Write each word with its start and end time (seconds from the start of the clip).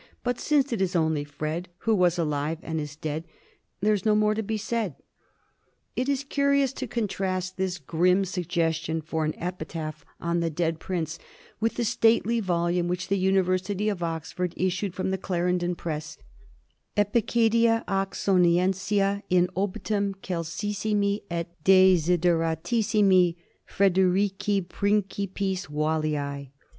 But 0.23 0.39
since 0.39 0.73
it 0.73 0.81
is 0.81 0.95
only 0.95 1.23
Fred, 1.23 1.69
Who 1.81 1.93
was 1.93 2.17
alive 2.17 2.57
and 2.63 2.81
is 2.81 2.95
dead, 2.95 3.23
There^s 3.83 4.03
no 4.03 4.15
more 4.15 4.33
to 4.33 4.41
be 4.41 4.57
said." 4.57 4.95
It 5.95 6.09
is 6.09 6.23
curious 6.23 6.73
to 6.73 6.87
contrast 6.87 7.55
this 7.55 7.77
grim 7.77 8.25
suggestion 8.25 9.01
for 9.03 9.25
an 9.25 9.35
epi 9.37 9.65
taph 9.65 10.03
on 10.19 10.39
the 10.39 10.49
dead 10.49 10.79
prince 10.79 11.19
with 11.59 11.75
the 11.75 11.85
stately 11.85 12.39
volume 12.39 12.87
which 12.87 13.09
the 13.09 13.17
University 13.19 13.89
of 13.89 14.01
Oxford 14.01 14.55
issued 14.57 14.95
from 14.95 15.11
the 15.11 15.19
Clarendon 15.19 15.75
Press;" 15.75 16.17
Epicedia 16.97 17.85
Oxoniensia 17.85 19.21
in 19.29 19.49
obitum 19.55 20.15
celsissimi 20.23 21.21
et 21.29 21.47
de 21.63 21.95
sideratissimi 21.95 23.35
Prederici 23.69 24.65
Principis 24.67 25.67
Walliae." 25.67 26.49